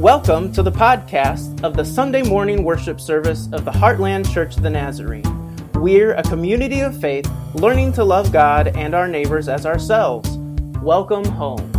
[0.00, 4.62] Welcome to the podcast of the Sunday morning worship service of the Heartland Church of
[4.62, 5.26] the Nazarene.
[5.74, 10.38] We're a community of faith learning to love God and our neighbors as ourselves.
[10.80, 11.70] Welcome home.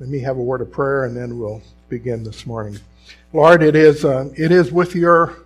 [0.00, 1.60] Let me have a word of prayer and then we'll
[1.90, 2.78] begin this morning.
[3.34, 5.36] Lord, it is, uh, it is with your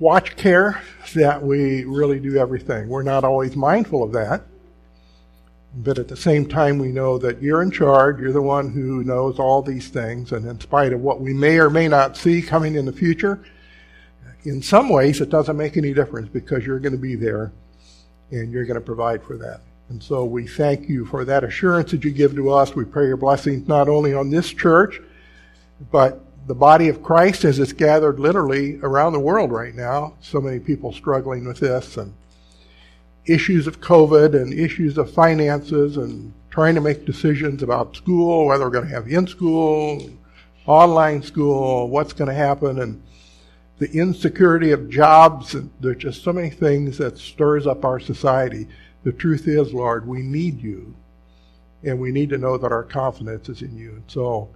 [0.00, 0.82] watch care
[1.14, 2.88] that we really do everything.
[2.88, 4.42] We're not always mindful of that.
[5.78, 8.18] But at the same time, we know that you're in charge.
[8.18, 10.32] You're the one who knows all these things.
[10.32, 13.44] And in spite of what we may or may not see coming in the future,
[14.44, 17.52] in some ways, it doesn't make any difference because you're going to be there
[18.30, 19.60] and you're going to provide for that.
[19.88, 22.74] And so we thank you for that assurance that you give to us.
[22.74, 25.00] We pray your blessings not only on this church,
[25.92, 30.14] but the body of Christ as it's gathered literally around the world right now.
[30.20, 32.14] So many people struggling with this and
[33.26, 38.64] issues of COVID and issues of finances and trying to make decisions about school, whether
[38.64, 40.08] we're going to have in school,
[40.66, 43.02] online school, what's going to happen, and
[43.78, 45.54] the insecurity of jobs.
[45.54, 48.66] And there's just so many things that stirs up our society.
[49.04, 50.94] The truth is, Lord, we need you,
[51.84, 53.90] and we need to know that our confidence is in you.
[53.90, 54.48] And so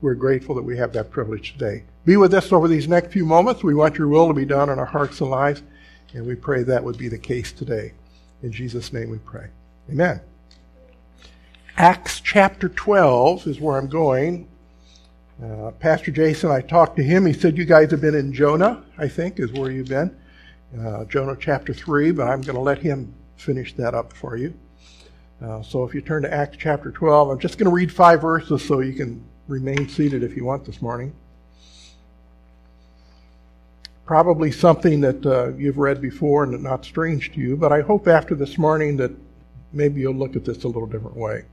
[0.00, 1.84] we're grateful that we have that privilege today.
[2.04, 3.64] Be with us over these next few moments.
[3.64, 5.62] We want your will to be done in our hearts and lives,
[6.12, 7.92] and we pray that would be the case today.
[8.42, 9.48] In Jesus' name we pray.
[9.90, 10.20] Amen.
[11.76, 14.48] Acts chapter 12 is where I'm going.
[15.42, 17.26] Uh, Pastor Jason, I talked to him.
[17.26, 20.16] He said, You guys have been in Jonah, I think, is where you've been.
[20.78, 24.54] Uh, Jonah chapter 3, but I'm going to let him finish that up for you.
[25.42, 28.22] Uh, so if you turn to Acts chapter 12, I'm just going to read five
[28.22, 31.14] verses so you can remain seated if you want this morning.
[34.06, 38.06] Probably something that uh, you've read before and not strange to you, but I hope
[38.06, 39.10] after this morning that
[39.72, 41.44] maybe you'll look at this a little different way.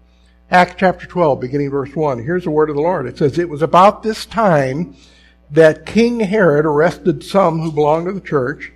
[0.52, 2.24] Acts chapter 12, beginning verse 1.
[2.24, 3.08] Here's the word of the Lord.
[3.08, 4.96] It says, It was about this time
[5.50, 8.72] that King Herod arrested some who belonged to the church,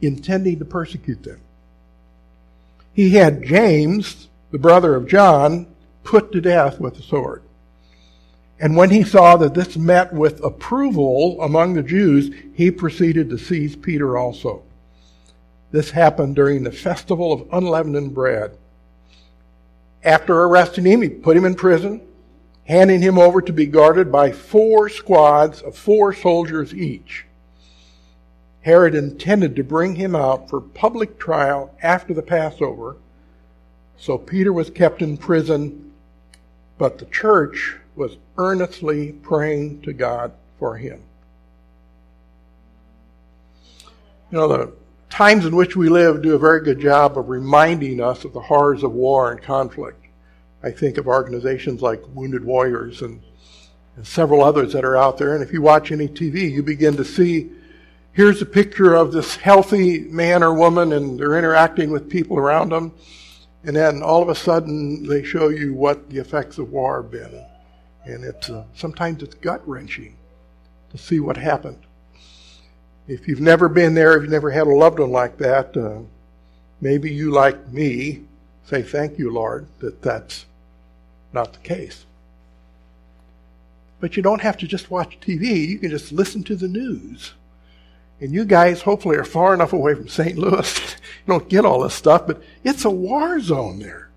[0.00, 1.40] intending to persecute them.
[2.92, 5.66] He had James, the brother of John,
[6.04, 7.42] put to death with a sword.
[8.60, 13.38] And when he saw that this met with approval among the Jews, he proceeded to
[13.38, 14.62] seize Peter also.
[15.70, 18.58] This happened during the festival of unleavened bread.
[20.04, 22.02] After arresting him, he put him in prison,
[22.64, 27.24] handing him over to be guarded by four squads of four soldiers each.
[28.60, 32.96] Herod intended to bring him out for public trial after the Passover,
[33.96, 35.92] so Peter was kept in prison,
[36.76, 41.02] but the church was earnestly praying to God for him.
[44.32, 44.72] You know, the
[45.10, 48.40] times in which we live do a very good job of reminding us of the
[48.40, 50.06] horrors of war and conflict.
[50.62, 53.20] I think of organizations like Wounded Warriors and,
[53.96, 55.34] and several others that are out there.
[55.34, 57.50] And if you watch any TV, you begin to see
[58.12, 62.70] here's a picture of this healthy man or woman and they're interacting with people around
[62.70, 62.92] them.
[63.64, 67.10] And then all of a sudden they show you what the effects of war have
[67.10, 67.44] been
[68.04, 70.16] and it's uh, sometimes it's gut wrenching
[70.90, 71.78] to see what happened.
[73.06, 76.00] If you've never been there, if you've never had a loved one like that, uh,
[76.80, 78.22] maybe you, like me,
[78.64, 80.46] say thank you, Lord, that that's
[81.32, 82.06] not the case.
[83.98, 85.68] But you don't have to just watch TV.
[85.68, 87.34] You can just listen to the news.
[88.20, 90.36] And you guys hopefully are far enough away from St.
[90.38, 90.78] Louis.
[91.26, 94.09] you don't get all this stuff, but it's a war zone there.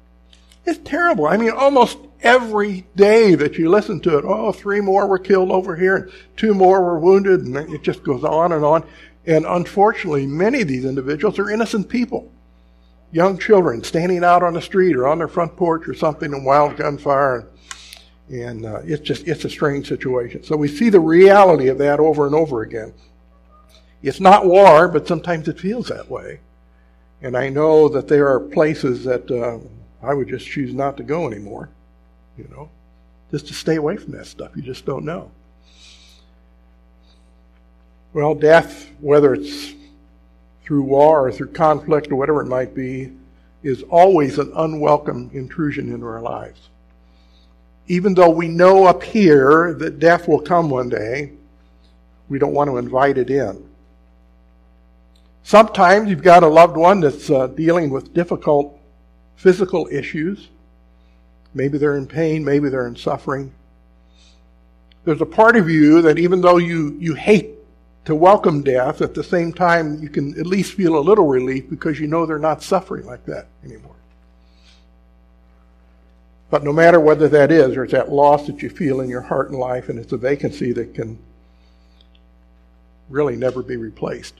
[0.65, 1.25] It's terrible.
[1.25, 5.51] I mean, almost every day that you listen to it, oh, three more were killed
[5.51, 8.85] over here and two more were wounded, and it just goes on and on.
[9.25, 12.31] And unfortunately, many of these individuals are innocent people.
[13.11, 16.45] Young children standing out on the street or on their front porch or something and
[16.45, 17.47] wild gunfire.
[18.29, 20.43] And uh, it's just, it's a strange situation.
[20.43, 22.93] So we see the reality of that over and over again.
[24.01, 26.39] It's not war, but sometimes it feels that way.
[27.21, 29.59] And I know that there are places that uh,
[30.03, 31.69] I would just choose not to go anymore
[32.37, 32.69] you know,
[33.31, 34.51] just to stay away from that stuff.
[34.55, 35.31] You just don't know.
[38.13, 39.73] Well, death, whether it's
[40.63, 43.11] through war or through conflict or whatever it might be,
[43.63, 46.69] is always an unwelcome intrusion into our lives.
[47.87, 51.31] Even though we know up here that death will come one day,
[52.29, 53.67] we don't want to invite it in.
[55.43, 58.79] Sometimes you've got a loved one that's uh, dealing with difficult
[59.35, 60.49] physical issues.
[61.53, 63.53] Maybe they're in pain, maybe they're in suffering.
[65.05, 67.49] There's a part of you that even though you, you hate
[68.05, 71.69] to welcome death, at the same time you can at least feel a little relief
[71.69, 73.95] because you know they're not suffering like that anymore.
[76.49, 79.49] But no matter whether that is, there's that loss that you feel in your heart
[79.49, 81.17] and life, and it's a vacancy that can
[83.09, 84.35] really never be replaced.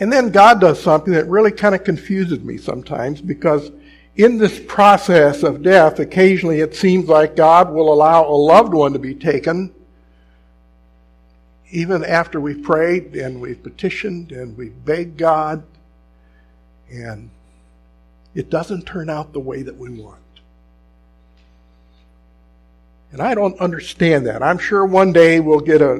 [0.00, 3.70] And then God does something that really kind of confuses me sometimes because
[4.16, 8.92] in this process of death, occasionally it seems like God will allow a loved one
[8.92, 9.72] to be taken
[11.70, 15.62] even after we've prayed and we've petitioned and we've begged God,
[16.90, 17.30] and
[18.34, 20.20] it doesn't turn out the way that we want.
[23.10, 24.42] And I don't understand that.
[24.42, 25.92] I'm sure one day we'll get a,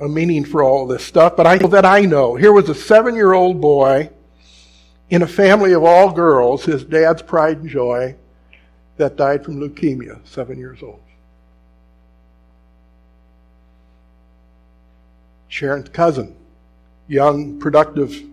[0.00, 2.34] a, meaning for all this stuff, but I know that I know.
[2.34, 4.10] Here was a seven year old boy
[5.08, 8.16] in a family of all girls, his dad's pride and joy,
[8.96, 11.00] that died from leukemia, seven years old.
[15.48, 16.34] Sharon's cousin,
[17.06, 18.24] young, productive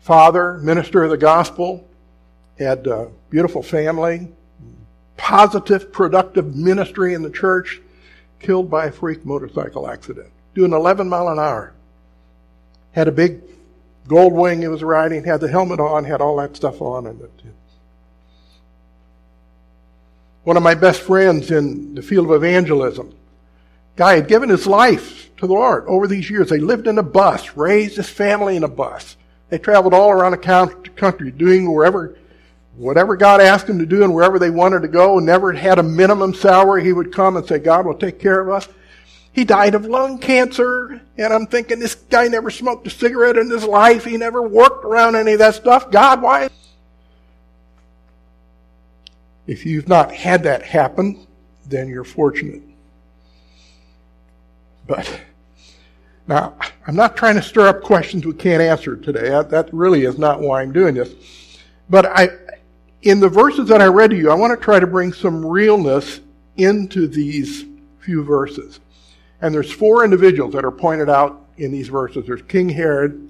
[0.00, 1.88] father, minister of the gospel,
[2.58, 4.28] had a beautiful family,
[5.16, 7.80] positive, productive ministry in the church,
[8.40, 11.72] killed by a freak motorcycle accident, doing 11 mile an hour.
[12.92, 13.40] Had a big
[14.08, 17.06] gold wing he was riding, had the helmet on, had all that stuff on.
[17.06, 17.20] And
[20.44, 23.12] one of my best friends in the field of evangelism,
[23.96, 26.48] guy had given his life to the Lord over these years.
[26.48, 29.16] They lived in a bus, raised his family in a bus.
[29.48, 32.16] They traveled all around the country doing wherever
[32.76, 35.82] whatever God asked him to do and wherever they wanted to go, never had a
[35.82, 38.68] minimum salary, he would come and say, God will take care of us.
[39.32, 43.50] He died of lung cancer, and I'm thinking this guy never smoked a cigarette in
[43.50, 44.04] his life.
[44.04, 45.90] He never worked around any of that stuff.
[45.90, 46.48] God, why?
[49.46, 51.26] If you've not had that happen,
[51.66, 52.62] then you're fortunate.
[54.86, 55.20] But
[56.26, 56.54] now,
[56.86, 59.28] I'm not trying to stir up questions we can't answer today.
[59.28, 61.14] That really is not why I'm doing this.
[61.88, 62.30] But I,
[63.02, 65.44] in the verses that I read to you, I want to try to bring some
[65.44, 66.20] realness
[66.56, 67.64] into these
[68.00, 68.80] few verses.
[69.40, 72.26] And there's four individuals that are pointed out in these verses.
[72.26, 73.28] There's King Herod,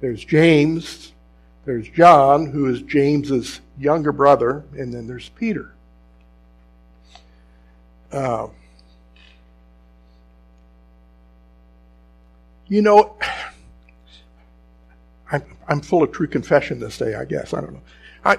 [0.00, 1.12] there's James,
[1.64, 5.72] there's John, who is James's younger brother, and then there's Peter.
[8.10, 8.48] Uh,
[12.66, 13.14] you know,
[15.32, 17.54] I'm, I'm full of true confession this day, I guess.
[17.54, 17.82] I don't know.
[18.24, 18.38] I,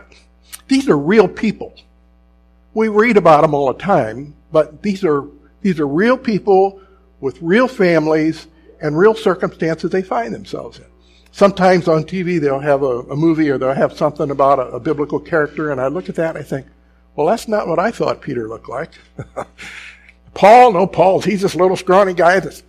[0.71, 1.75] these are real people.
[2.73, 5.25] We read about them all the time, but these are,
[5.61, 6.81] these are real people
[7.19, 8.47] with real families
[8.79, 10.85] and real circumstances they find themselves in.
[11.33, 14.79] Sometimes on TV they'll have a, a movie or they'll have something about a, a,
[14.79, 16.67] biblical character, and I look at that and I think,
[17.17, 18.91] well, that's not what I thought Peter looked like.
[20.33, 22.63] Paul, no, Paul's he's this little scrawny guy that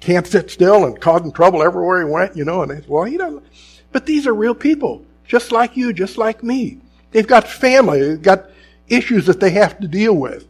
[0.00, 2.62] can't sit still and causing trouble everywhere he went, you know.
[2.62, 3.44] And they, well, he doesn't.
[3.92, 6.80] But these are real people, just like you, just like me.
[7.14, 8.50] They've got family, they've got
[8.88, 10.48] issues that they have to deal with.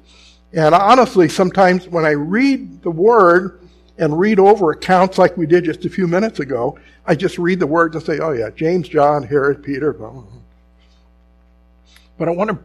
[0.55, 3.61] And honestly, sometimes when I read the word
[3.99, 7.61] and read over accounts like we did just a few minutes ago, I just read
[7.61, 9.93] the words and say, oh yeah, James, John, Herod, Peter.
[9.93, 10.15] But
[12.29, 12.59] I want to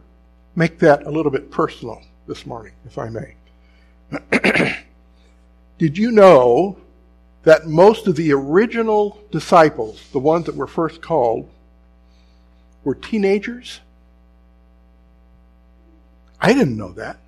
[0.56, 3.34] make that a little bit personal this morning, if I may.
[5.78, 6.78] Did you know
[7.42, 11.50] that most of the original disciples, the ones that were first called,
[12.82, 13.80] were teenagers?
[16.40, 17.18] I didn't know that.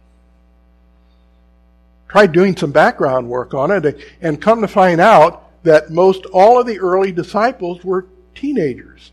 [2.09, 6.61] Tried doing some background work on it and come to find out that most all
[6.61, 9.13] of the early disciples were teenagers.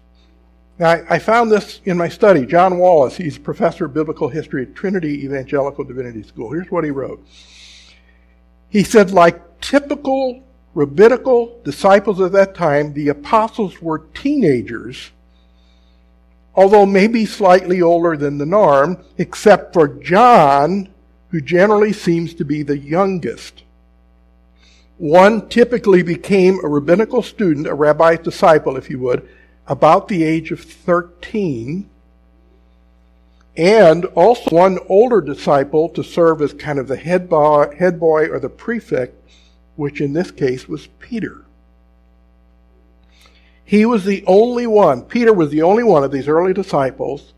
[0.78, 2.46] Now, I, found this in my study.
[2.46, 6.52] John Wallace, he's a professor of biblical history at Trinity Evangelical Divinity School.
[6.52, 7.26] Here's what he wrote.
[8.70, 10.42] He said, like typical
[10.74, 15.12] rabbinical disciples of that time, the apostles were teenagers
[16.60, 20.90] although maybe slightly older than the norm, except for John,
[21.30, 23.64] who generally seems to be the youngest.
[24.98, 29.26] One typically became a rabbinical student, a rabbi's disciple, if you would,
[29.68, 31.90] about the age of 13,
[33.56, 38.28] and also one older disciple to serve as kind of the head boy, head boy
[38.28, 39.16] or the prefect,
[39.78, 41.46] which in this case was Peter.
[43.70, 47.34] He was the only one, Peter was the only one of these early disciples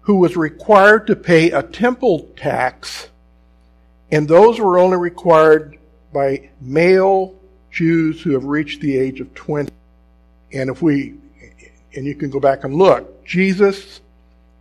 [0.00, 3.10] who was required to pay a temple tax,
[4.10, 5.78] and those were only required
[6.12, 7.32] by male
[7.70, 9.70] Jews who have reached the age of 20.
[10.52, 11.14] And if we,
[11.94, 14.00] and you can go back and look, Jesus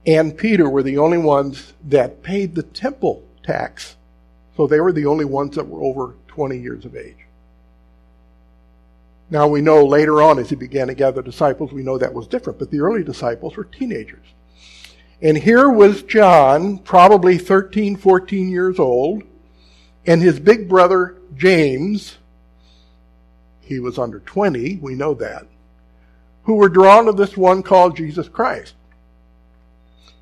[0.06, 3.96] and Peter were the only ones that paid the temple tax.
[4.56, 7.25] So they were the only ones that were over 20 years of age.
[9.30, 12.28] Now we know later on as he began to gather disciples, we know that was
[12.28, 14.26] different, but the early disciples were teenagers.
[15.22, 19.24] And here was John, probably 13, 14 years old,
[20.06, 22.18] and his big brother James,
[23.62, 25.48] he was under 20, we know that,
[26.44, 28.76] who were drawn to this one called Jesus Christ.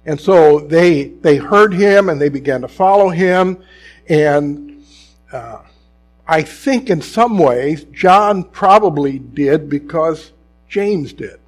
[0.05, 3.63] And so they, they heard him and they began to follow him.
[4.09, 4.83] And
[5.31, 5.59] uh,
[6.27, 10.31] I think in some ways, John probably did because
[10.69, 11.39] James did.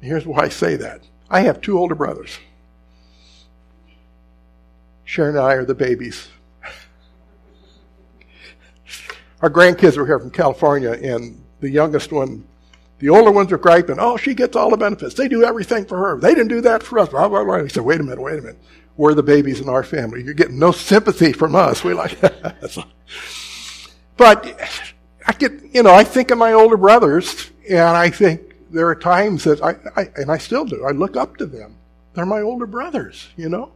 [0.00, 1.02] Here's why I say that.
[1.30, 2.38] I have two older brothers.
[5.04, 6.28] Sharon and I are the babies.
[9.40, 12.44] Our grandkids were here from California, and the youngest one
[12.98, 15.14] the older ones are griping, oh, she gets all the benefits.
[15.14, 16.18] They do everything for her.
[16.18, 17.10] They didn't do that for us.
[17.10, 17.62] Blah, blah, blah.
[17.62, 18.58] He said, wait a minute, wait a minute.
[18.96, 20.22] We're the babies in our family.
[20.22, 21.84] You're getting no sympathy from us.
[21.84, 22.18] We like
[24.16, 24.58] But
[25.26, 28.94] I get, you know, I think of my older brothers, and I think there are
[28.94, 31.76] times that I, I, and I still do, I look up to them.
[32.14, 33.72] They're my older brothers, you know?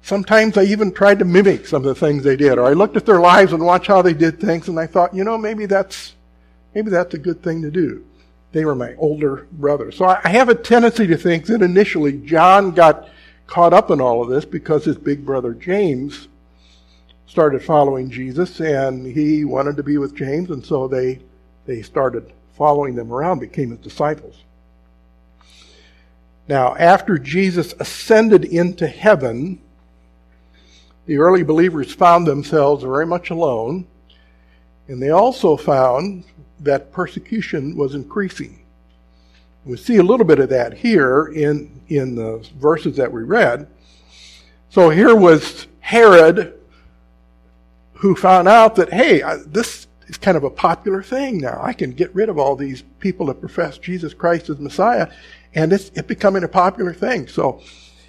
[0.00, 2.96] Sometimes I even tried to mimic some of the things they did, or I looked
[2.96, 5.66] at their lives and watched how they did things, and I thought, you know, maybe
[5.66, 6.14] that's
[6.74, 8.06] maybe that's a good thing to do.
[8.52, 9.96] They were my older brothers.
[9.96, 13.10] So I have a tendency to think that initially John got
[13.48, 16.28] caught up in all of this because his big brother James
[17.26, 21.18] started following Jesus and he wanted to be with James and so they
[21.66, 24.42] they started following them around, became his disciples.
[26.48, 29.60] Now, after Jesus ascended into heaven,
[31.04, 33.86] the early believers found themselves very much alone,
[34.88, 36.24] and they also found
[36.60, 38.64] that persecution was increasing.
[39.68, 43.68] We see a little bit of that here in, in the verses that we read.
[44.70, 46.58] So here was Herod
[47.92, 51.60] who found out that, hey, this is kind of a popular thing now.
[51.62, 55.08] I can get rid of all these people that profess Jesus Christ as Messiah,
[55.54, 57.28] and it's, it's becoming a popular thing.
[57.28, 57.60] So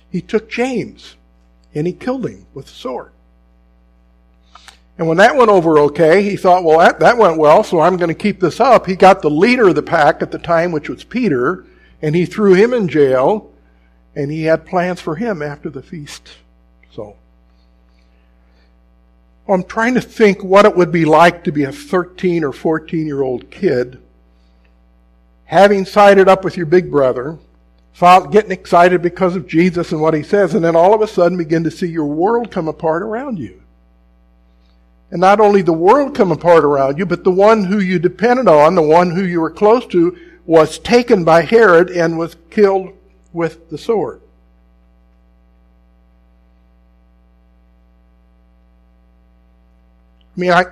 [0.09, 1.17] he took James
[1.75, 3.11] and he killed him with a sword.
[4.99, 7.95] And when that went over okay, he thought, well, that, that went well, so I'm
[7.95, 8.85] going to keep this up.
[8.85, 11.65] He got the leader of the pack at the time, which was Peter,
[12.01, 13.49] and he threw him in jail,
[14.13, 16.27] and he had plans for him after the feast.
[16.91, 17.15] So,
[19.47, 23.07] I'm trying to think what it would be like to be a 13 or 14
[23.07, 24.01] year old kid,
[25.45, 27.37] having sided up with your big brother,
[28.01, 31.37] getting excited because of Jesus and what he says, and then all of a sudden
[31.37, 33.63] begin to see your world come apart around you.
[35.11, 38.47] And not only the world come apart around you, but the one who you depended
[38.47, 42.93] on, the one who you were close to, was taken by Herod and was killed
[43.33, 44.21] with the sword.
[50.35, 50.65] I mean, I,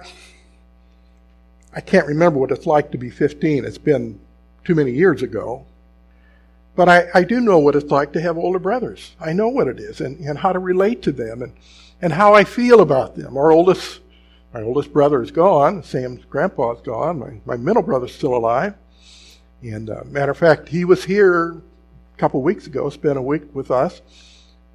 [1.73, 3.65] I can't remember what it's like to be 15.
[3.65, 4.19] It's been
[4.63, 5.65] too many years ago.
[6.75, 9.15] But I, I do know what it's like to have older brothers.
[9.19, 11.53] I know what it is and, and how to relate to them and,
[12.01, 13.35] and how I feel about them.
[13.35, 13.99] Our oldest
[14.53, 15.83] my oldest brother is gone.
[15.83, 17.19] Sam's grandpa is gone.
[17.19, 18.75] My, my middle brother's still alive.
[19.61, 21.61] And uh, matter of fact, he was here
[22.15, 24.01] a couple weeks ago, spent a week with us.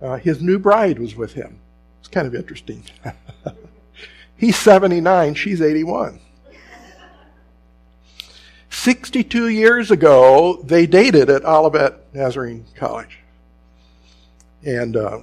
[0.00, 1.59] Uh, his new bride was with him.
[2.00, 2.85] It's kind of interesting.
[4.37, 6.19] He's 79, she's 81.
[8.71, 13.19] 62 years ago, they dated at Olivet Nazarene College.
[14.64, 15.21] And uh,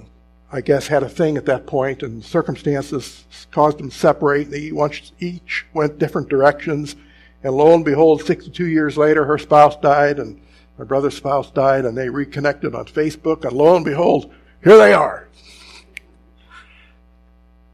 [0.52, 4.50] I guess, had a thing at that point, and circumstances caused them to separate.
[4.50, 4.72] They
[5.20, 6.96] each went different directions,
[7.44, 10.40] and lo and behold, 62 years later, her spouse died, and
[10.76, 14.32] my brother's spouse died, and they reconnected on Facebook, and lo and behold,
[14.64, 15.28] here they are.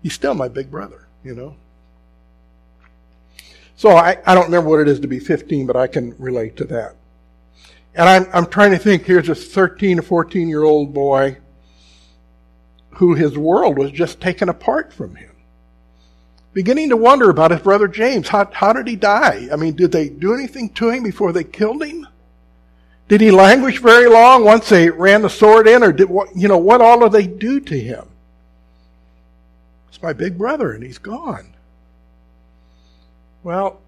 [0.03, 1.57] He's still my big brother, you know.
[3.77, 6.57] So I, I don't remember what it is to be 15, but I can relate
[6.59, 6.97] to that.
[7.95, 11.39] And I'm, I'm trying to think, here's a 13 or 14 year old boy
[12.97, 15.31] who his world was just taken apart from him.
[16.55, 18.29] Beginning to wonder about his brother James.
[18.29, 19.49] How, how did he die?
[19.53, 22.07] I mean, did they do anything to him before they killed him?
[23.09, 26.49] Did he languish very long once they ran the sword in, or did what, you
[26.49, 28.09] know, what all did they do to him?
[29.89, 31.55] It's my big brother, and he's gone.
[33.43, 33.81] Well,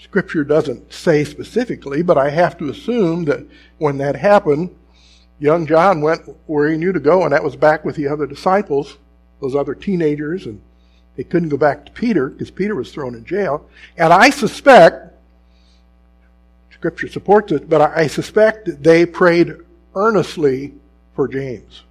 [0.00, 3.46] Scripture doesn't say specifically, but I have to assume that
[3.76, 4.74] when that happened,
[5.38, 8.26] young John went where he knew to go, and that was back with the other
[8.26, 8.96] disciples,
[9.40, 10.60] those other teenagers, and
[11.16, 13.68] they couldn't go back to Peter because Peter was thrown in jail.
[13.96, 15.14] And I suspect,
[16.70, 19.56] Scripture supports it, but I suspect that they prayed
[19.94, 20.74] earnestly
[21.14, 21.82] for James.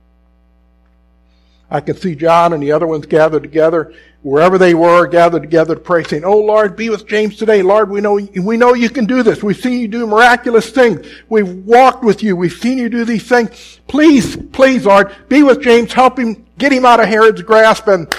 [1.70, 3.94] I can see John and the other ones gathered together.
[4.21, 7.62] Wherever they were, gathered together to pray, saying, Oh Lord, be with James today.
[7.62, 9.43] Lord, we know, we know you can do this.
[9.43, 11.07] We've seen you do miraculous things.
[11.29, 12.36] We've walked with you.
[12.36, 13.79] We've seen you do these things.
[13.88, 15.93] Please, please, Lord, be with James.
[15.93, 17.88] Help him, get him out of Herod's grasp.
[17.88, 18.13] And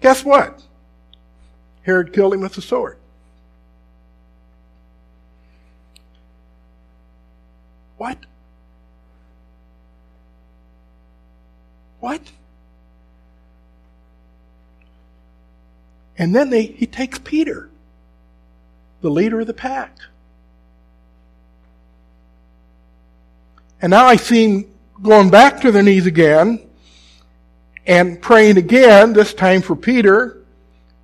[0.00, 0.62] guess what?
[1.82, 2.98] Herod killed him with a sword.
[7.96, 8.18] What?
[12.00, 12.20] What?
[16.18, 17.70] And then they, he takes Peter,
[19.00, 19.96] the leader of the pack.
[23.80, 26.68] And now I see him going back to their knees again
[27.86, 30.44] and praying again, this time for Peter,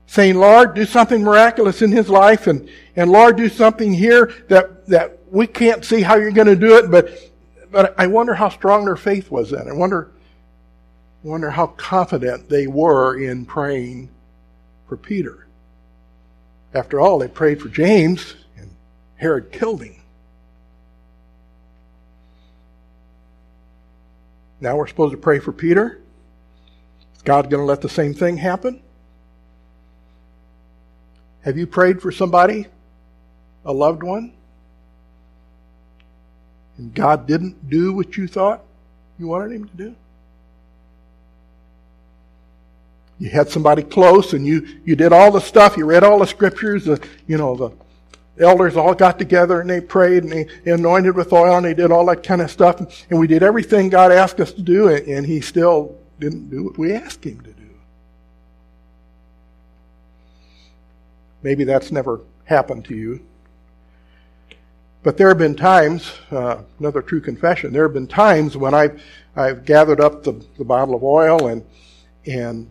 [0.07, 4.87] saying, Lord, do something miraculous in his life and, and Lord, do something here that,
[4.89, 7.11] that we can't see how you're going to do it, but,
[7.71, 9.69] but I wonder how strong their faith was then.
[9.69, 10.11] I wonder,
[11.23, 14.11] wonder how confident they were in praying
[14.89, 15.47] for Peter.
[16.73, 18.71] After all, they prayed for James, and
[19.17, 19.95] Herod killed him.
[24.61, 26.01] Now we're supposed to pray for Peter.
[27.17, 28.83] Is God going to let the same thing happen?
[31.43, 32.67] Have you prayed for somebody,
[33.65, 34.33] a loved one,
[36.79, 38.65] and God didn't do what you thought
[39.19, 39.97] you wanted him to do?
[43.19, 46.27] You had somebody close and you, you did all the stuff, you read all the
[46.27, 47.71] scriptures, the, you know, the
[48.43, 51.93] elders all got together and they prayed and they, anointed with oil and they did
[51.93, 52.81] all that kind of stuff.
[53.11, 56.79] And we did everything God asked us to do and he still didn't do what
[56.79, 57.63] we asked him to do.
[61.43, 63.25] Maybe that's never happened to you.
[65.03, 69.03] But there have been times, uh, another true confession, there have been times when I've,
[69.37, 71.63] I've gathered up the, the bottle of oil and,
[72.25, 72.67] and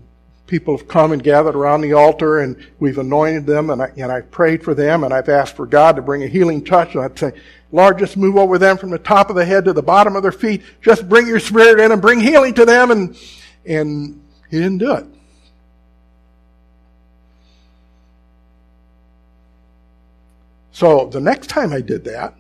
[0.53, 4.11] people have come and gathered around the altar and we've anointed them and, I, and
[4.11, 7.03] I've prayed for them and I've asked for God to bring a healing touch and
[7.03, 7.31] I'd say,
[7.71, 10.21] Lord, just move over them from the top of the head to the bottom of
[10.21, 10.61] their feet.
[10.79, 13.17] Just bring your spirit in and bring healing to them and,
[13.65, 15.07] and he didn't do it.
[20.71, 22.35] So the next time I did that,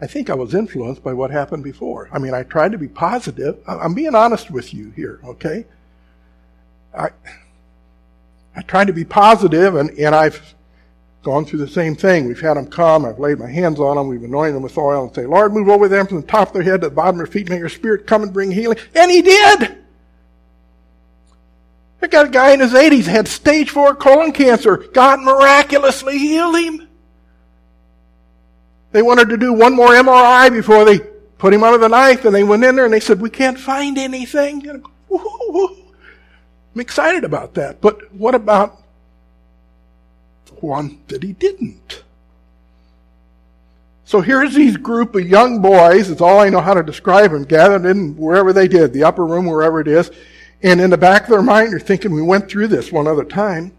[0.00, 2.08] I think I was influenced by what happened before.
[2.12, 3.58] I mean, I tried to be positive.
[3.66, 5.64] I'm being honest with you here, okay?
[6.94, 7.10] I,
[8.56, 10.54] I tried to be positive, and, and I've
[11.22, 12.26] gone through the same thing.
[12.26, 15.04] We've had them come, I've laid my hands on them, we've anointed them with oil,
[15.04, 17.20] and say, Lord, move over them from the top of their head to the bottom
[17.20, 18.78] of their feet, may your spirit come and bring healing.
[18.94, 19.76] And he did!
[22.02, 24.78] I got a guy in his 80s, had stage 4 colon cancer.
[24.78, 26.88] God miraculously healed him.
[28.92, 30.98] They wanted to do one more MRI before they
[31.38, 33.58] put him under the knife, and they went in there and they said, We can't
[33.58, 34.84] find anything.
[36.74, 37.80] I'm excited about that.
[37.80, 38.80] But what about
[40.60, 42.02] one that he didn't?
[44.04, 47.44] So here's these group of young boys, it's all I know how to describe them,
[47.44, 50.10] gathered in wherever they did, the upper room, wherever it is.
[50.62, 53.24] And in the back of their mind, they're thinking, we went through this one other
[53.24, 53.72] time.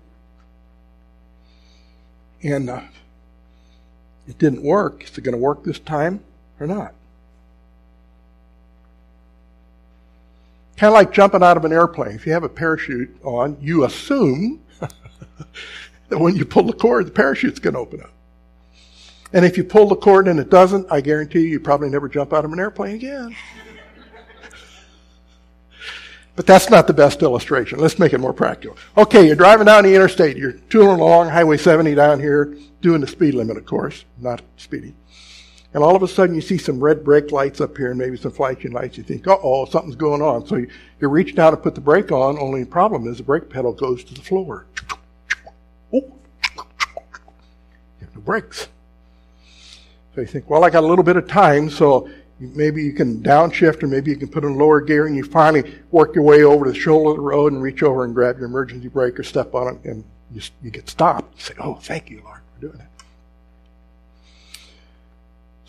[2.44, 2.82] And uh,
[4.28, 5.04] it didn't work.
[5.04, 6.24] Is it going to work this time
[6.60, 6.94] or not?
[10.82, 12.16] Kind of like jumping out of an airplane.
[12.16, 14.64] If you have a parachute on, you assume
[16.10, 18.10] that when you pull the cord, the parachute's going to open up.
[19.32, 22.10] And if you pull the cord and it doesn't, I guarantee you, you probably never
[22.10, 23.36] jump out of an airplane again.
[26.36, 27.78] but that's not the best illustration.
[27.78, 28.76] Let's make it more practical.
[28.98, 30.36] Okay, you're driving down the interstate.
[30.36, 34.96] You're tooling along Highway 70 down here, doing the speed limit, of course, not speeding.
[35.74, 38.18] And all of a sudden you see some red brake lights up here and maybe
[38.18, 38.98] some flashing lights.
[38.98, 40.46] You think, uh-oh, something's going on.
[40.46, 43.24] So you, you reach down to put the brake on, only the problem is the
[43.24, 44.66] brake pedal goes to the floor.
[45.94, 46.00] Oh.
[46.00, 46.14] You
[48.02, 48.68] have no brakes.
[50.14, 53.22] So you think, well, I got a little bit of time, so maybe you can
[53.22, 56.44] downshift or maybe you can put in lower gear and you finally work your way
[56.44, 59.18] over to the shoulder of the road and reach over and grab your emergency brake
[59.20, 60.04] or step on it and
[60.34, 61.38] you, you get stopped.
[61.38, 62.90] You say, oh, thank you, Lord, for doing that.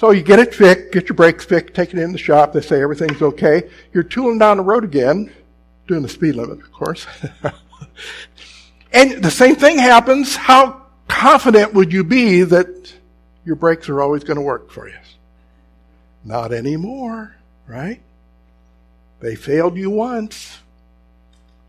[0.02, 2.52] So you get it fixed, get your brakes fixed, take it in the shop.
[2.52, 3.70] They say everything's okay.
[3.92, 5.32] You're tooling down the road again,
[5.86, 7.06] doing the speed limit, of course.
[8.92, 10.34] and the same thing happens.
[10.34, 12.92] How confident would you be that
[13.44, 14.96] your brakes are always going to work for you?
[16.24, 17.36] Not anymore,
[17.68, 18.00] right?
[19.20, 20.58] They failed you once.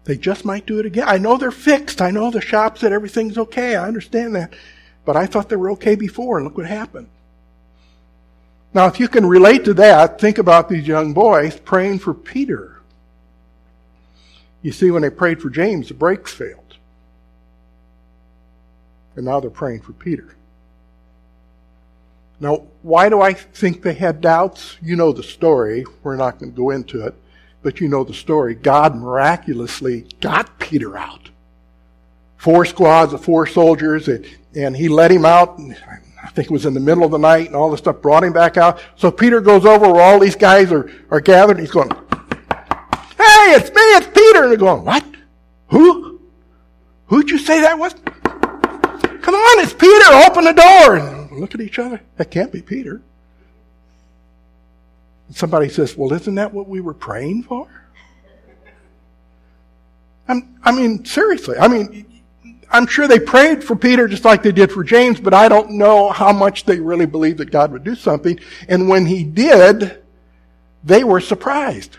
[0.06, 1.06] They just might do it again.
[1.08, 2.02] I know they're fixed.
[2.02, 3.76] I know the shop said everything's okay.
[3.76, 4.56] I understand that.
[5.06, 7.10] But I thought they were okay before, and look what happened.
[8.74, 12.82] Now, if you can relate to that, think about these young boys praying for Peter.
[14.64, 16.60] You see, when they prayed for James, the brakes failed.
[19.16, 20.36] And now they're praying for Peter.
[22.40, 24.78] Now, why do I think they had doubts?
[24.82, 25.86] You know the story.
[26.02, 27.14] We're not going to go into it,
[27.62, 28.56] but you know the story.
[28.56, 31.30] God miraculously got Peter out.
[32.38, 34.10] Four squads of four soldiers,
[34.56, 35.60] and he let him out.
[36.24, 38.24] I think it was in the middle of the night, and all this stuff brought
[38.24, 38.82] him back out.
[38.96, 43.56] So Peter goes over where all these guys are, are gathered, and he's going, Hey,
[43.56, 44.44] it's me, it's Peter.
[44.44, 45.06] And they're going, What?
[45.68, 46.22] Who?
[47.08, 47.94] Who'd you say that was?
[47.94, 50.96] Come on, it's Peter, open the door.
[50.96, 52.02] And look at each other.
[52.16, 53.02] That can't be Peter.
[55.28, 57.68] And somebody says, Well, isn't that what we were praying for?
[60.28, 61.58] I'm, I mean, seriously.
[61.58, 62.06] I mean,
[62.74, 65.72] I'm sure they prayed for Peter just like they did for James, but I don't
[65.72, 68.40] know how much they really believed that God would do something.
[68.68, 70.02] And when he did,
[70.84, 71.98] they were surprised.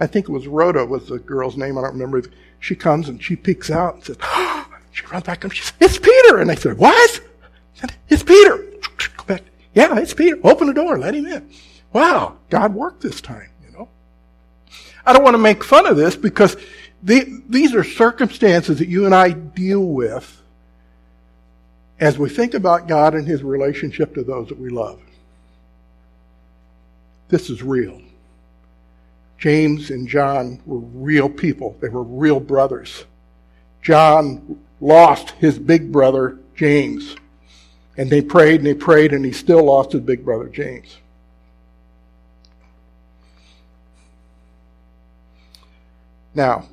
[0.00, 1.76] I think it was Rhoda was the girl's name.
[1.76, 2.22] I don't remember.
[2.60, 5.74] She comes and she peeks out and says, oh, she runs back and she says,
[5.80, 6.38] it's Peter.
[6.38, 7.20] And they said, what?
[7.74, 8.56] Said, it's Peter.
[9.18, 9.42] Go back.
[9.74, 10.38] Yeah, it's Peter.
[10.44, 10.98] Open the door.
[10.98, 11.50] Let him in.
[11.92, 12.38] Wow.
[12.48, 13.88] God worked this time, you know.
[15.04, 16.56] I don't want to make fun of this because
[17.02, 20.42] the, these are circumstances that you and I deal with
[21.98, 25.00] as we think about God and His relationship to those that we love.
[27.28, 28.00] This is real.
[29.38, 31.76] James and John were real people.
[31.80, 33.04] They were real brothers.
[33.82, 37.16] John lost his big brother, James.
[37.96, 40.98] And they prayed and they prayed, and he still lost his big brother, James.
[46.34, 46.66] Now,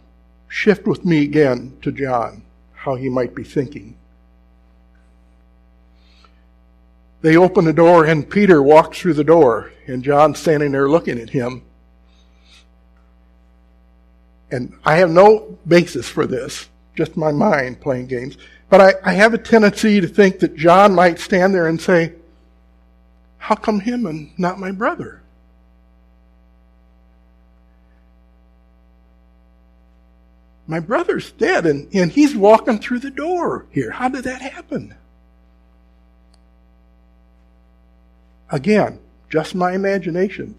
[0.54, 2.44] shift with me again to John,
[2.76, 3.98] how he might be thinking.
[7.22, 11.20] They open the door, and Peter walks through the door, and John's standing there looking
[11.20, 11.64] at him.
[14.52, 18.38] And I have no basis for this just my mind playing games.
[18.70, 22.14] But I, I have a tendency to think that John might stand there and say,
[23.40, 25.23] How come him and not my brother?
[30.66, 33.92] My brother's dead and, and he's walking through the door here.
[33.92, 34.96] How did that happen?
[38.50, 39.00] Again,
[39.30, 40.56] just my imagination.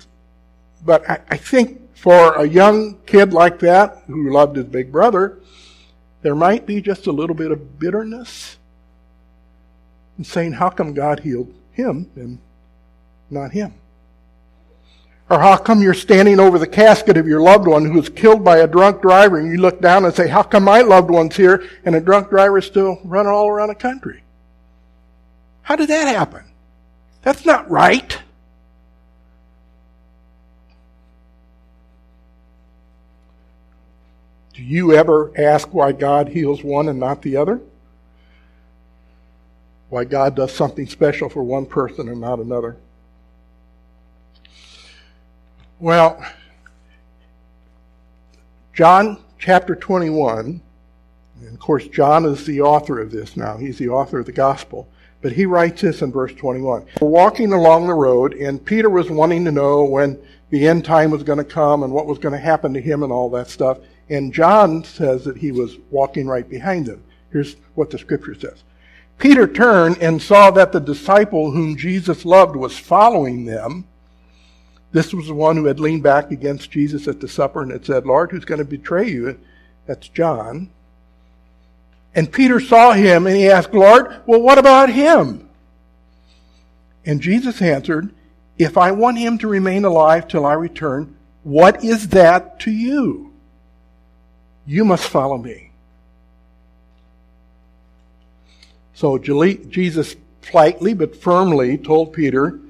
[0.84, 5.38] But I, I think for a young kid like that who loved his big brother,
[6.22, 8.58] there might be just a little bit of bitterness
[10.16, 12.38] and saying, How come God healed him and
[13.30, 13.74] not him?
[15.30, 18.44] Or how come you're standing over the casket of your loved one who was killed
[18.44, 21.36] by a drunk driver and you look down and say, How come my loved one's
[21.36, 24.22] here and a drunk driver is still running all around the country?
[25.62, 26.44] How did that happen?
[27.22, 28.18] That's not right.
[34.52, 37.60] Do you ever ask why God heals one and not the other?
[39.88, 42.76] Why God does something special for one person and not another?
[45.80, 46.24] Well,
[48.72, 50.60] John chapter 21,
[51.40, 53.56] and of course, John is the author of this now.
[53.56, 54.88] He's the author of the gospel.
[55.20, 56.84] But he writes this in verse 21.
[57.00, 60.18] We're walking along the road, and Peter was wanting to know when
[60.50, 63.02] the end time was going to come and what was going to happen to him
[63.02, 63.78] and all that stuff.
[64.10, 67.02] And John says that he was walking right behind them.
[67.32, 68.62] Here's what the scripture says.
[69.18, 73.86] Peter turned and saw that the disciple whom Jesus loved was following them.
[74.94, 77.84] This was the one who had leaned back against Jesus at the supper and had
[77.84, 79.40] said, Lord, who's going to betray you?
[79.86, 80.70] That's John.
[82.14, 85.48] And Peter saw him and he asked, Lord, well, what about him?
[87.04, 88.14] And Jesus answered,
[88.56, 93.32] If I want him to remain alive till I return, what is that to you?
[94.64, 95.72] You must follow me.
[98.94, 102.60] So Jesus politely but firmly told Peter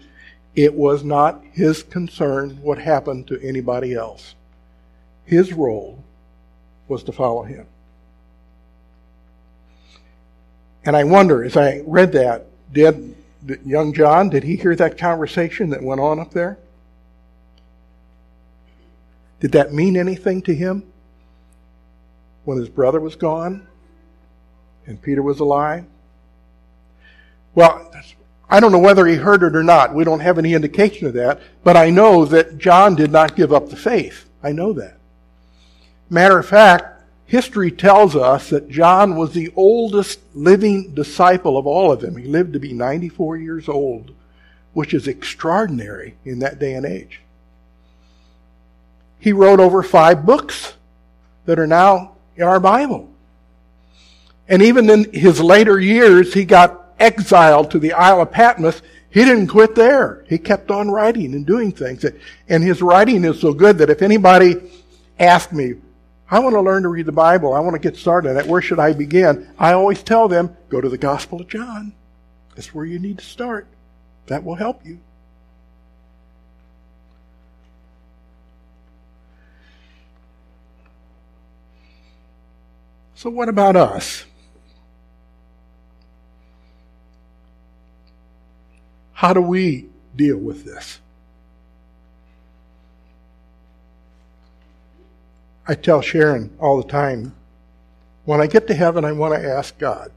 [0.54, 4.34] it was not his concern what happened to anybody else.
[5.24, 6.02] His role
[6.88, 7.66] was to follow him.
[10.84, 13.16] And I wonder, as I read that, did
[13.64, 16.58] young John, did he hear that conversation that went on up there?
[19.40, 20.92] Did that mean anything to him?
[22.44, 23.66] when his brother was gone
[24.86, 25.84] and Peter was alive?
[27.54, 27.90] Well,
[28.48, 29.94] I don't know whether he heard it or not.
[29.94, 31.40] We don't have any indication of that.
[31.62, 34.26] But I know that John did not give up the faith.
[34.42, 34.98] I know that.
[36.10, 41.90] Matter of fact, history tells us that John was the oldest living disciple of all
[41.90, 42.16] of them.
[42.16, 44.14] He lived to be 94 years old,
[44.74, 47.20] which is extraordinary in that day and age.
[49.18, 50.74] He wrote over five books
[51.46, 53.10] that are now in our Bible.
[54.46, 58.80] And even in his later years, he got exiled to the Isle of Patmos.
[59.10, 60.24] He didn't quit there.
[60.28, 62.04] He kept on writing and doing things.
[62.48, 64.56] And his writing is so good that if anybody
[65.18, 65.74] asked me,
[66.30, 68.46] I want to learn to read the Bible, I want to get started on it,
[68.46, 69.48] where should I begin?
[69.58, 71.92] I always tell them, go to the Gospel of John.
[72.56, 73.68] That's where you need to start.
[74.26, 74.98] That will help you.
[83.14, 84.24] So, what about us?
[89.24, 91.00] How do we deal with this?
[95.66, 97.34] I tell Sharon all the time
[98.26, 100.12] when I get to heaven, I want to ask God,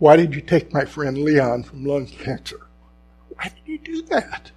[0.00, 2.66] why did you take my friend Leon from lung cancer?
[3.28, 4.50] Why did you do that?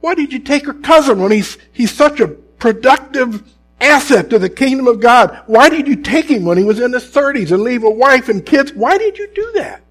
[0.00, 3.42] Why did you take her cousin when he's, he's such a productive
[3.78, 5.42] asset to the kingdom of God?
[5.48, 8.30] Why did you take him when he was in his 30s and leave a wife
[8.30, 8.72] and kids?
[8.72, 9.82] Why did you do that?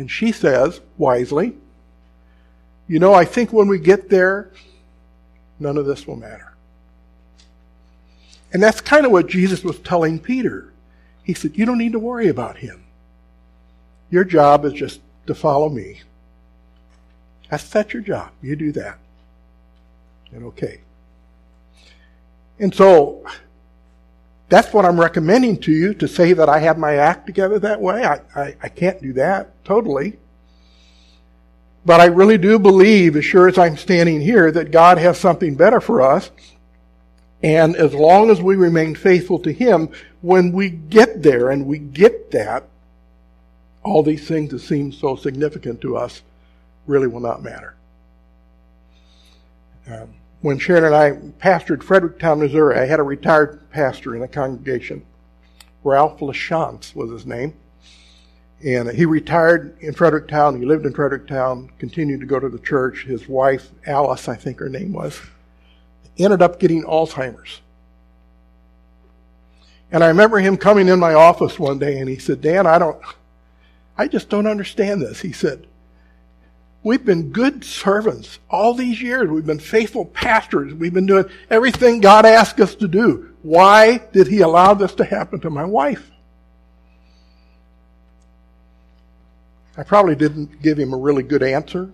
[0.00, 1.52] And she says, wisely,
[2.88, 4.50] you know, I think when we get there,
[5.58, 6.54] none of this will matter.
[8.50, 10.72] And that's kind of what Jesus was telling Peter.
[11.22, 12.82] He said, You don't need to worry about him.
[14.10, 16.00] Your job is just to follow me.
[17.50, 18.30] That's, that's your job.
[18.40, 18.96] You do that.
[20.32, 20.80] And okay.
[22.58, 23.22] And so,
[24.50, 27.80] that's what I'm recommending to you to say that I have my act together that
[27.80, 28.04] way.
[28.04, 30.18] I, I, I can't do that totally.
[31.86, 35.54] But I really do believe, as sure as I'm standing here, that God has something
[35.54, 36.30] better for us.
[37.42, 39.88] And as long as we remain faithful to Him,
[40.20, 42.64] when we get there and we get that,
[43.82, 46.22] all these things that seem so significant to us
[46.86, 47.76] really will not matter.
[49.86, 54.28] Um, when Sharon and I pastored Fredericktown, Missouri, I had a retired pastor in the
[54.28, 55.04] congregation.
[55.84, 57.54] Ralph LaChance was his name.
[58.64, 60.58] And he retired in Fredericktown.
[60.58, 63.04] He lived in Fredericktown, continued to go to the church.
[63.04, 65.18] His wife, Alice, I think her name was,
[66.18, 67.60] ended up getting Alzheimer's.
[69.92, 72.78] And I remember him coming in my office one day and he said, Dan, I
[72.78, 73.00] don't,
[73.96, 75.20] I just don't understand this.
[75.20, 75.66] He said,
[76.82, 79.28] We've been good servants all these years.
[79.28, 80.72] We've been faithful pastors.
[80.72, 83.34] We've been doing everything God asked us to do.
[83.42, 86.10] Why did He allow this to happen to my wife?
[89.76, 91.90] I probably didn't give him a really good answer.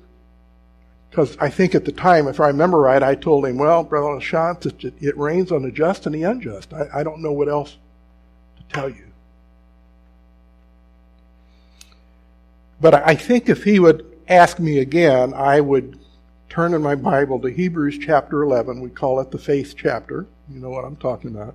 [1.10, 4.20] Because I think at the time, if I remember right, I told him, well, Brother
[4.20, 6.72] LaChance, it, it rains on the just and the unjust.
[6.72, 7.76] I, I don't know what else
[8.56, 9.04] to tell you.
[12.80, 15.98] But I think if he would ask me again, I would
[16.48, 18.80] turn in my Bible to Hebrews chapter 11.
[18.80, 20.26] We call it the faith chapter.
[20.50, 21.54] You know what I'm talking about.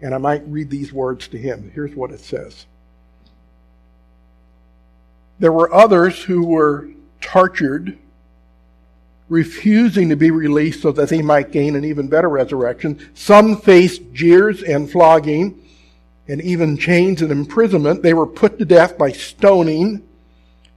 [0.00, 1.70] And I might read these words to him.
[1.74, 2.66] Here's what it says
[5.38, 6.88] There were others who were
[7.20, 7.98] tortured,
[9.28, 13.10] refusing to be released so that they might gain an even better resurrection.
[13.14, 15.62] Some faced jeers and flogging
[16.28, 18.02] and even chains and imprisonment.
[18.02, 20.07] They were put to death by stoning.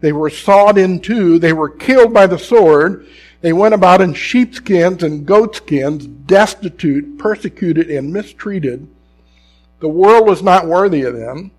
[0.01, 1.39] They were sawed in two.
[1.39, 3.07] They were killed by the sword.
[3.41, 8.87] They went about in sheepskins and goatskins, destitute, persecuted, and mistreated.
[9.79, 11.51] The world was not worthy of them.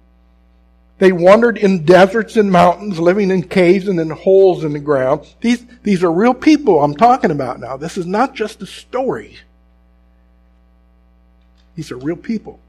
[0.99, 5.27] They wandered in deserts and mountains, living in caves and in holes in the ground.
[5.41, 7.77] These, these are real people I'm talking about now.
[7.77, 9.39] This is not just a story.
[11.75, 12.61] These are real people.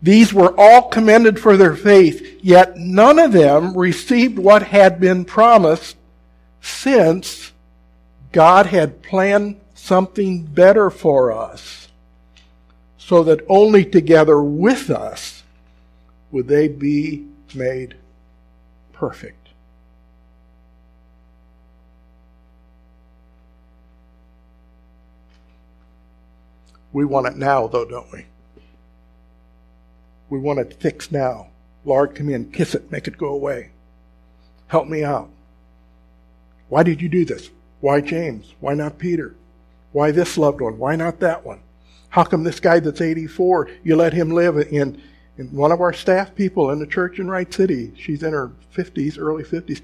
[0.00, 5.24] These were all commended for their faith, yet none of them received what had been
[5.24, 5.96] promised
[6.60, 7.52] since
[8.32, 11.88] God had planned something better for us,
[12.96, 15.42] so that only together with us
[16.30, 17.96] would they be made
[18.92, 19.48] perfect.
[26.92, 28.26] We want it now, though, don't we?
[30.30, 31.48] We want it fixed now.
[31.84, 33.70] Lord, come in, kiss it, make it go away.
[34.66, 35.30] Help me out.
[36.68, 37.50] Why did you do this?
[37.80, 38.54] Why James?
[38.60, 39.34] Why not Peter?
[39.92, 40.78] Why this loved one?
[40.78, 41.60] Why not that one?
[42.10, 45.00] How come this guy that's 84, you let him live in,
[45.36, 47.92] in one of our staff people in the church in Wright City?
[47.96, 49.82] She's in her 50s, early 50s.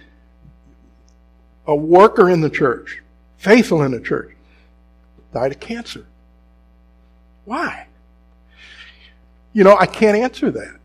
[1.66, 3.02] A worker in the church,
[3.38, 4.36] faithful in the church,
[5.32, 6.06] died of cancer.
[7.44, 7.86] Why?
[9.54, 10.80] You know, I can't answer that.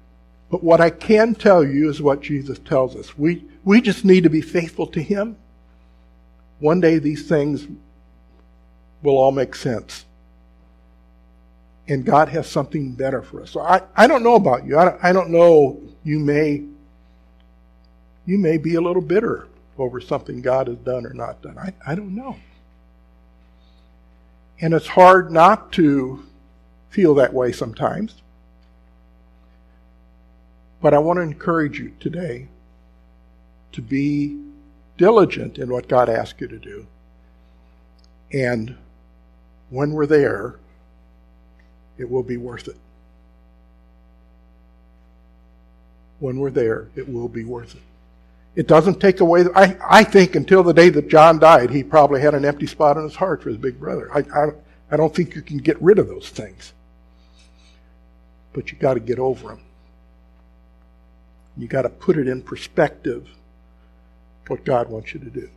[0.52, 3.18] But what I can tell you is what Jesus tells us.
[3.18, 5.38] We, we just need to be faithful to Him.
[6.60, 7.68] one day these things
[9.04, 10.06] will all make sense.
[11.88, 13.52] And God has something better for us.
[13.52, 14.78] So I, I don't know about you.
[14.78, 15.82] I don't, I don't know.
[16.04, 16.64] You may,
[18.26, 21.58] you may be a little bitter over something God has done or not done.
[21.58, 22.36] I, I don't know.
[24.62, 26.26] And it's hard not to
[26.90, 28.22] feel that way sometimes.
[30.82, 32.48] But I want to encourage you today
[33.74, 34.40] to be
[34.98, 36.86] diligent in what God asks you to do.
[38.32, 38.78] And
[39.70, 40.56] when we're there,
[41.98, 42.78] it will be worth it.
[46.20, 47.82] When we're there, it will be worth it.
[48.56, 49.46] It doesn't take away.
[49.56, 52.98] I, I think until the day that John died, he probably had an empty spot
[52.98, 54.10] in his heart for his big brother.
[54.14, 54.50] I, I,
[54.92, 56.74] I don't think you can get rid of those things.
[58.54, 59.62] But you got to get over them.
[61.60, 63.28] You got to put it in perspective
[64.48, 65.50] what God wants you to do.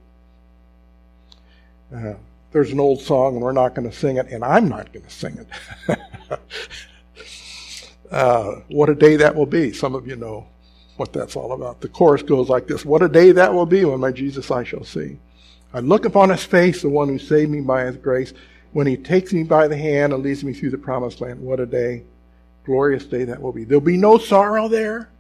[1.95, 2.15] Uh,
[2.51, 5.05] there's an old song, and we're not going to sing it, and I'm not going
[5.05, 5.47] to sing
[5.89, 5.99] it.
[8.11, 9.73] uh, what a day that will be.
[9.73, 10.47] Some of you know
[10.97, 11.81] what that's all about.
[11.81, 14.65] The chorus goes like this What a day that will be when my Jesus I
[14.65, 15.19] shall see.
[15.73, 18.35] I look upon his face, the one who saved me by his grace,
[18.73, 21.41] when he takes me by the hand and leads me through the promised land.
[21.41, 22.03] What a day,
[22.65, 23.65] glorious day that will be.
[23.65, 25.12] There'll be no sorrow there.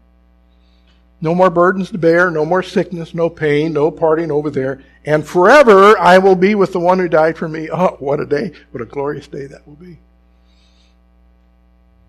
[1.23, 4.83] No more burdens to bear, no more sickness, no pain, no parting over there.
[5.05, 7.71] And forever I will be with the one who died for me.
[7.71, 8.53] Oh, what a day.
[8.73, 9.99] What a glorious day that will be.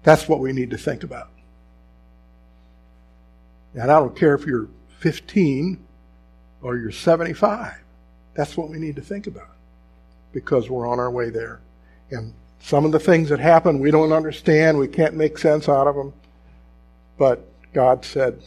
[0.02, 1.30] That's what we need to think about.
[3.76, 4.68] And I don't care if you're
[5.00, 5.78] 15
[6.64, 7.76] or you're 75.
[8.34, 9.56] That's what we need to think about
[10.32, 11.62] because we're on our way there.
[12.10, 15.86] And some of the things that happen we don't understand, we can't make sense out
[15.88, 16.14] of them.
[17.18, 18.42] But God said,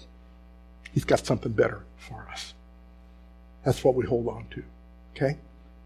[0.97, 2.55] He's got something better for us.
[3.67, 4.63] That's what we hold on to.
[5.15, 5.37] Okay?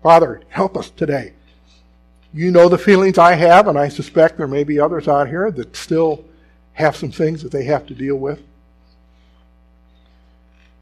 [0.05, 1.33] Father, help us today.
[2.33, 5.51] You know the feelings I have, and I suspect there may be others out here
[5.51, 6.25] that still
[6.75, 8.41] have some things that they have to deal with.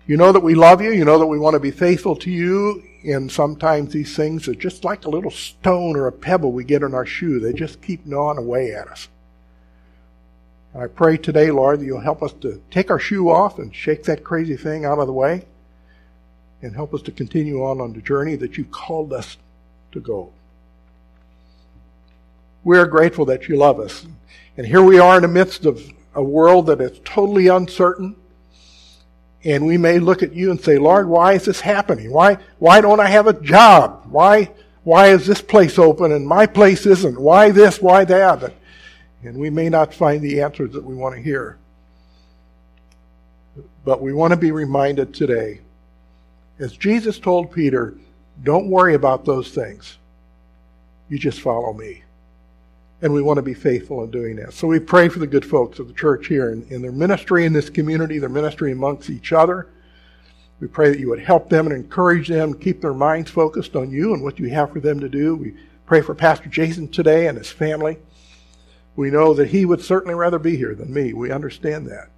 [0.06, 0.90] You know that we love you.
[0.90, 2.82] You know that we want to be faithful to you.
[3.04, 6.82] And sometimes these things are just like a little stone or a pebble we get
[6.82, 7.40] in our shoe.
[7.40, 9.08] They just keep gnawing away at us.
[10.78, 14.04] I pray today, Lord, that you'll help us to take our shoe off and shake
[14.04, 15.44] that crazy thing out of the way
[16.62, 19.38] and help us to continue on on the journey that you've called us
[19.90, 20.32] to go.
[22.62, 24.06] We are grateful that you love us.
[24.56, 25.82] And here we are in the midst of
[26.14, 28.14] a world that is totally uncertain.
[29.44, 32.12] And we may look at you and say, Lord, why is this happening?
[32.12, 34.06] Why, why don't I have a job?
[34.10, 34.52] Why,
[34.84, 37.20] why is this place open and my place isn't?
[37.20, 37.80] Why this?
[37.80, 38.52] Why that?
[39.24, 41.58] And we may not find the answers that we want to hear.
[43.84, 45.60] But we want to be reminded today,
[46.58, 47.94] as Jesus told Peter,
[48.44, 49.98] don't worry about those things.
[51.08, 52.02] You just follow me.
[53.00, 54.52] And we want to be faithful in doing that.
[54.52, 57.46] So we pray for the good folks of the church here in, in their ministry
[57.46, 59.68] in this community, their ministry amongst each other.
[60.60, 63.92] We pray that you would help them and encourage them, keep their minds focused on
[63.92, 65.36] you and what you have for them to do.
[65.36, 65.54] We
[65.86, 67.98] pray for Pastor Jason today and his family.
[68.98, 71.12] We know that he would certainly rather be here than me.
[71.12, 72.08] We understand that.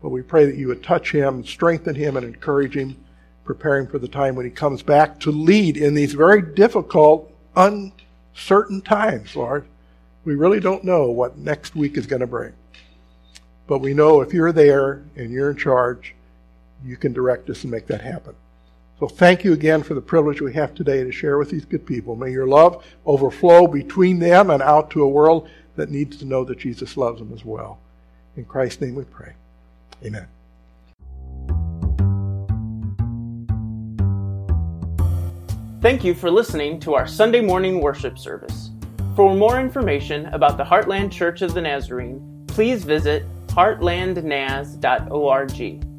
[0.00, 2.96] But we pray that you would touch him, strengthen him, and encourage him,
[3.42, 8.80] preparing for the time when he comes back to lead in these very difficult, uncertain
[8.80, 9.66] times, Lord.
[10.24, 12.52] We really don't know what next week is going to bring.
[13.66, 16.14] But we know if you're there and you're in charge,
[16.84, 18.36] you can direct us and make that happen.
[19.00, 21.84] So thank you again for the privilege we have today to share with these good
[21.84, 22.14] people.
[22.14, 26.44] May your love overflow between them and out to a world that needs to know
[26.44, 27.78] that Jesus loves them as well.
[28.36, 29.32] In Christ's name we pray.
[30.04, 30.28] Amen.
[35.80, 38.70] Thank you for listening to our Sunday morning worship service.
[39.14, 45.93] For more information about the Heartland Church of the Nazarene, please visit heartlandnaz.org.